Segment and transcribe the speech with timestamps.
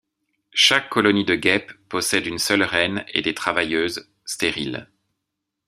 [0.55, 4.89] Chaque colonie de guêpes possède une seule reine et des travailleuses, stériles.